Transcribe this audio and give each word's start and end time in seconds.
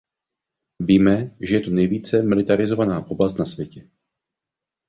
Víme, 0.79 1.35
že 1.41 1.55
je 1.55 1.61
to 1.61 1.69
nejvíce 1.69 2.21
militarizovaná 2.23 3.07
oblast 3.07 3.37
na 3.37 3.45
světě. 3.45 3.89